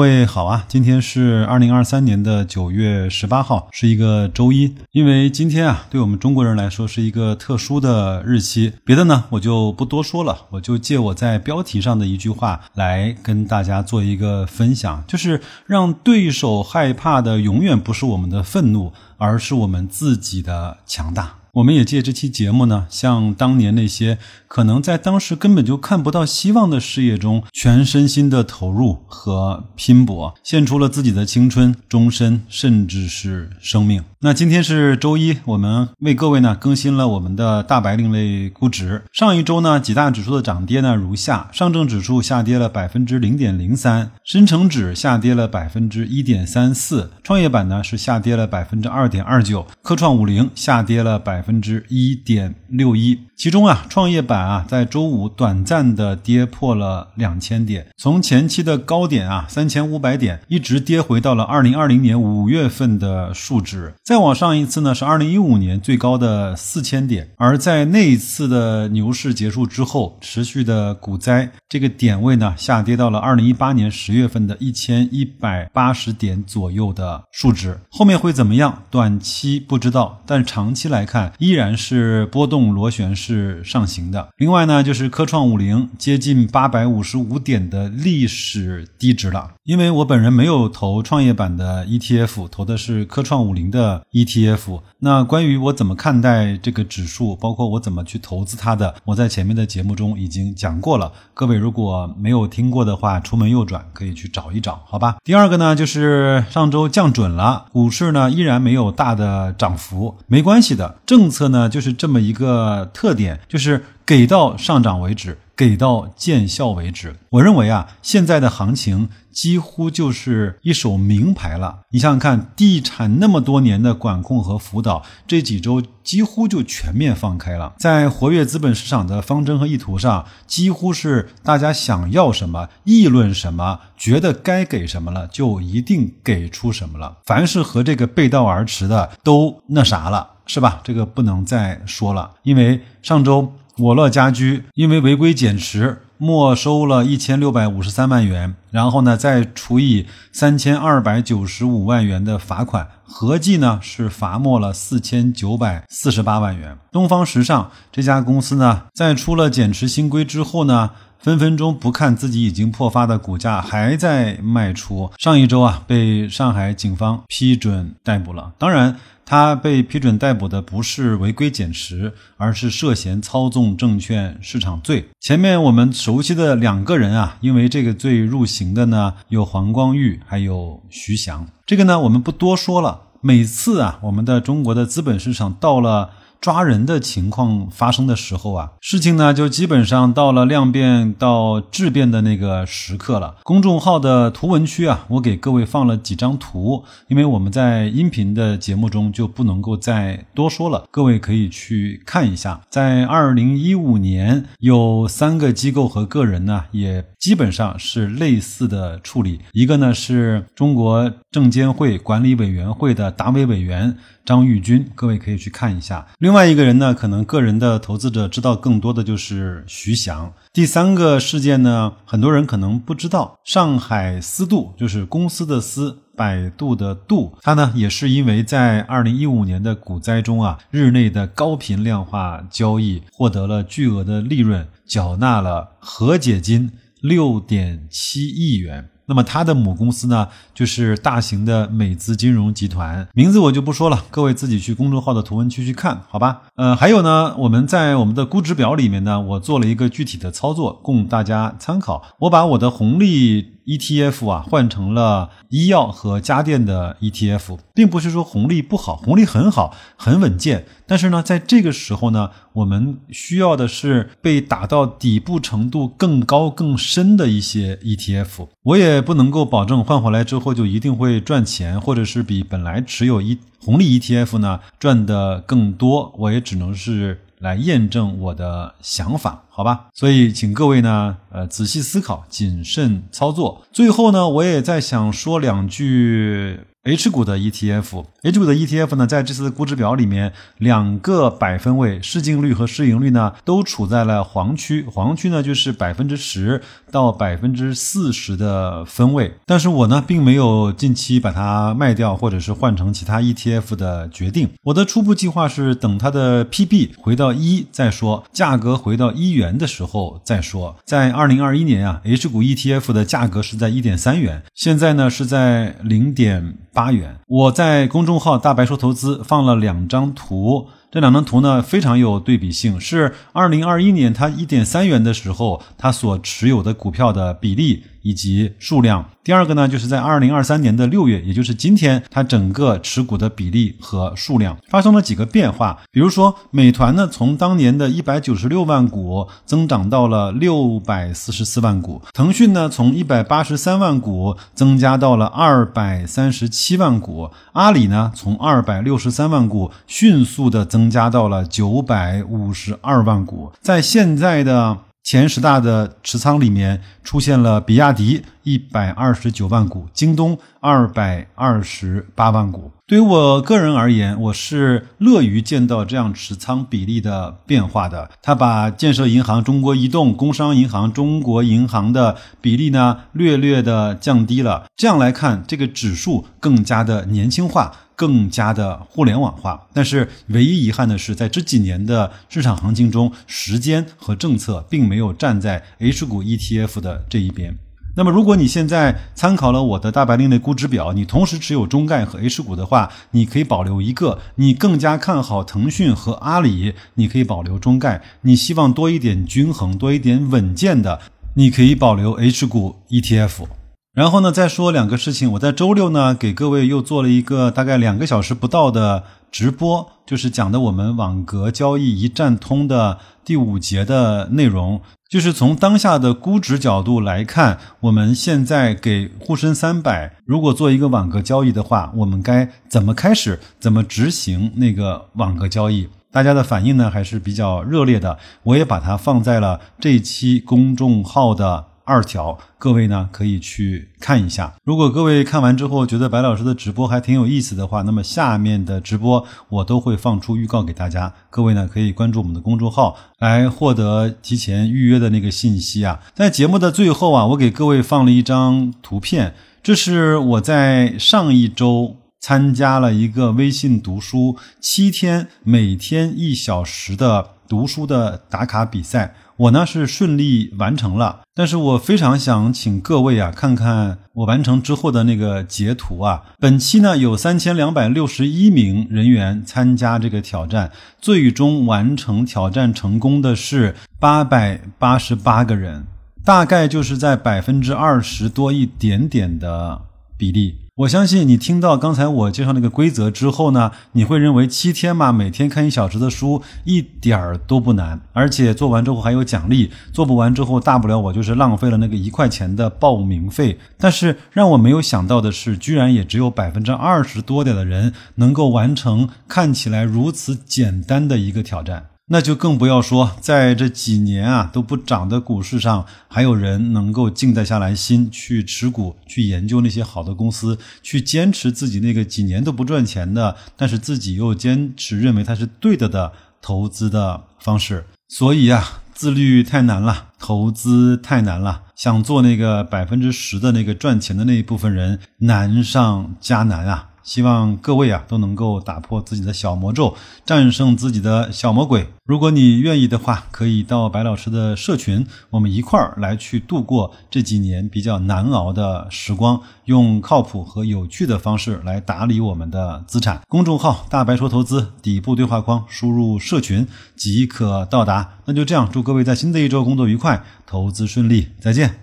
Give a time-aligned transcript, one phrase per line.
[0.00, 4.74] 各位好啊，今天是二零二三年的九月十八号，是一个周一。
[4.92, 8.72] 因为今天啊，对我们中国人来说是一个特殊的日期。
[8.82, 21.39] 别的呢，我就不多说了，我就借我在标题上的一句话来跟大家做一个分享，就是让对手害怕的永远不是我们的愤怒，而是我们自己的强大。
[21.54, 34.04] 我们也借这期节目呢，向当年那些可能在当时根本就看不到希望的事业中全身心的投入和拼搏，献出了自己的青春、终身，甚至是生命。
[34.22, 39.02] 那今天是周一，我们为各位呢更新了我们的大白另类估值。
[39.14, 53.18] 上一周呢，几大指数的涨跌呢如下：上证指数下跌了百分之零点零三，深成指下跌了百分之一点三四，创业板呢是下跌了百分之二点二九，科创五零下跌了百分之一点六一。
[53.34, 63.94] 其中啊，创业板啊在周五短暂的跌破了两千点，从前期的高点啊三千五百点，一直跌回到了二零二零年五月份的数值。
[64.10, 77.78] 再往上一次呢，是二零一五年最高的四千点，而在那一次的牛市结束之后，持续的股灾，这个点位呢下跌到了二零一八年十月份的一千一百八十点左右的数值。
[77.88, 78.82] 后面会怎么样？
[78.90, 84.30] 短期不知道，但长期来看依然是波动螺旋式上行的。
[84.38, 89.52] 另外呢，就是科创五零接近八百五十五点的历史低值了。
[89.70, 94.80] 因为我本人没有投创业板的 ETF，投的是科创五零的 ETF。
[94.98, 101.12] 那关于我怎么看待这个指数，包括我怎么去投资它的，我在前面的节目中已经讲过了。
[101.34, 105.18] 各位如果没有听过的话，出门右转可以去找一找，好吧？
[105.22, 115.38] 第二个呢，就是上周降准了，股市呢依然没有大的涨幅，没关系的，政策呢就是这么一个特点，就是给到上涨为止。
[115.56, 117.16] 给到见效为止。
[117.28, 121.80] 我认为啊，现在的行情几乎就是一手名牌了。
[121.90, 127.74] 你想想看，地产那么多年的管控和辅导，这几周几乎就全面放开了。
[127.76, 137.18] 在活跃资本市场的方针和意图上，几乎是大家想要什么、议论什么、觉得该给什么了，就一定给出什么了。
[137.26, 140.80] 凡是和这个背道而驰的，都那啥了，是吧？
[140.82, 143.52] 这个不能再说了，因为上周。
[143.78, 156.76] 我乐家居因为违规减持，没收了一千六百五十三万元，然后呢，再除以三千二百九十五万元的罚款，合计呢是罚没了四千九百四十八万元。
[156.92, 160.90] 东方时尚这家公司呢，在出了减持新规之后呢，
[161.22, 165.10] 分分钟不看自己已经破发的股价，还在卖出。
[165.18, 168.52] 上一周啊，被上海警方批准逮捕了。
[168.58, 168.96] 当然。
[169.32, 175.08] 他被批准逮捕的不是违规减持，而是涉嫌操纵证券市场罪。
[175.20, 181.46] 前面我们熟悉的两个人啊，因为这个罪入刑的呢，有黄光裕，还有徐翔。
[181.64, 183.02] 这个呢，我们不多说了。
[183.20, 186.10] 每次啊，我们的中国的资本市场到了。
[186.40, 193.36] 抓人的情况发生的时候啊，事情呢就基本上到了量变到质变的那个时刻了。
[193.42, 202.62] 公众号的图文区啊，我给各位放了几张图，因为我们在音频的节目中就不能够再多说了，各位可以去看一下。
[202.70, 209.40] 在二零一五年，有三个机构和个人呢，也基本上是类似的处理。
[209.52, 213.98] 一个呢是中国证监会管理委员会的党委委员。
[214.22, 216.06] 张玉军，各位可以去看一下。
[216.18, 220.32] 另另外一个人呢，可能个人的投资者知道更多的就是徐翔。
[220.52, 236.70] 第三个事件呢，很多人可能不知道，上海思度就是公司的思，百度的度，它呢也是因为在二零一五年的股灾中啊，日内的高频量化交易获得了巨额的利润，缴纳了和解金
[237.00, 238.89] 六点七亿元。
[239.10, 246.42] 那么它的母公司呢，就是大型的美资金融集团，名字我就不说了，各位自己去公众号的图文区去看，好吧？
[246.54, 252.04] 呃，还有呢，我们在我们的估值表里面呢，我做了一个具体的操作，供大家参考。
[252.20, 253.54] 我把我的红利。
[253.70, 260.66] ETF 啊，换成了医药和家电的 ETF，并不是说红利不好，红利很好，很稳健。
[260.88, 268.48] 但是呢，在这个时候呢，我们需要的是被打到底部程度更高、更深的一些 ETF。
[268.64, 276.12] 我也不能够保证换回来之后就一定会赚钱，或者是比本来持有一红利 ETF 呢赚的更多。
[276.18, 277.20] 我也只能是。
[277.40, 279.88] 来验证我的想法，好吧？
[279.92, 283.62] 所以请各位呢，呃，仔细思考，谨慎操作。
[283.70, 294.86] 最后呢，我也在想说两句 H 股的 ETF，H 股的 ETF 呢，在这次的估值表里面，两个百分位市净率和市盈率呢，都处在了黄区。
[294.90, 299.34] 黄区呢，就是百分之十到百分之四十的分位。
[299.44, 304.48] 但是我呢，并没有近期把它卖掉，或者是换成其他 ETF 的决定。
[304.62, 310.76] 我的初步计划是等它的 PB 回到一再说，价格回到一元的时候再说。
[310.84, 316.56] 在二零二一年啊，H 股 ETF 的价格是在一点三元，现在呢是在零点。
[316.72, 327.84] 八元，我在公众号“大白说投资”放了两张图，这两张图呢非常有对比性，是二零二一年它一点三元的时候，它所持有的股票的比例。
[328.02, 329.04] 以及数量。
[329.22, 335.78] 第二个呢，就是在二零二三年的六月，也就是今天，它整个持股的比例和数量发生了几个变化。
[335.92, 353.50] 比如说，美团呢，从当年的一百九十六万股增长到了六百四十四万股；腾讯呢，从一百八十三万股增加到了二百三十七七万股；阿里呢，从二百六十三万股迅速的增加到了九百五十二万股。
[353.62, 354.76] 在现在的。
[355.02, 362.70] 前十大的持仓里面出现了比亚迪一百二十九万股，京东二百二十八万股。
[362.90, 368.10] 对于我个人而言，我是乐于见到这样持仓比例的变化的。
[368.20, 374.64] 他把建设银行、中国移动、工商银行、中国银行的比例呢略略的降低了。
[374.74, 377.72] 这样来看，这个指数更加的年轻化。
[377.94, 387.58] 更加的互联网化，但是唯一遗憾的是，在这几年的市场行情中，时间和政策并没有站在 H 股 ETF 的这一边。
[387.96, 401.00] 那么，如果你现在参考了我的大白令的估值表，你同时持有中概和 H 股的话，你可以保留一个；你更加看好腾讯和阿里，你可以保留中概；你希望多一点均衡、多一点稳健的，
[401.34, 403.46] 你可以保留 H 股 ETF。
[403.92, 405.32] 然后呢，再说两个事情。
[405.32, 414.80] 我在周六呢，给各位又做了一个大概两个小时不到的直播，就是讲的我们网格交易一站通的第五节的内容。
[415.08, 425.88] 就是从当下的估值角度来看，我们现在给沪深三百如果做一个网格交易的话，我们该怎么开始，怎么执行那个网格交易？
[426.12, 428.18] 大家的反应呢还是比较热烈的。
[428.44, 431.69] 我也把它放在了这期公众号的。
[431.90, 434.54] 二条，各位呢可以去看一下。
[434.62, 441.12] 如果各位看完之后觉得白老师的直播还挺有意思的话，那么下面的直播我都会放出预告给大家。
[441.30, 446.00] 各位呢可以关注我们的公众号来获得提前预约的那个信息啊。
[446.14, 459.16] 在节目的最后啊，我给各位放了一张图片，这是我在上一周参加了一个微信读书七天，每天一小时的读书的打卡比赛。
[459.40, 466.22] 我呢是顺利完成了，但是我非常想请各位啊看看我完成之后的那个截图啊。
[466.38, 470.70] 本期呢有三千两百六十一名人员参加这个挑战，
[471.00, 475.86] 最终完成挑战成功的是八百八十八个人，
[476.22, 479.80] 大概就是在百分之二十多一点点的
[480.18, 480.54] 比例。
[480.80, 493.58] 我相信你听到刚才我介绍那个规则之后呢，你会认为七天嘛，每天看一小时的书一点儿都不难，而且做完之后还有奖励，做不完之后大不了我就是浪费了那个一块钱的报名费。
[493.76, 501.89] 但是让我没有想到的是，居然也只有百分之二十多点的人能够完成看起来如此简单的一个挑战。
[502.12, 516.12] 那就更不要说，在这几年啊都不涨的股市上，还有人能够静得下来心去持股，去研究那些好的公司，去坚持自己那个几年都不赚钱的，但是自己又坚持认为它是对的的
[516.42, 517.86] 投资的方式。
[518.08, 526.89] 所以啊，自律太难了，投资太难了，想做那个百分之十的那个赚钱的那一部分人，难上加难啊。
[527.02, 531.88] 希望各位啊都能够打破自己的小魔咒，战胜自己的小魔鬼。
[532.04, 543.20] 如果你愿意的话，可以到白老师的社群，我们一块儿来去度过这几年比较难熬的时光，用靠谱和有趣的方式来打理我们的资产。
[543.28, 546.66] 公众号“大白说投资”底部对话框输入“社群”
[546.96, 548.18] 即可到达。
[548.24, 551.80] 那就这样，祝各位在新的一周工作愉快，投资顺利，再见。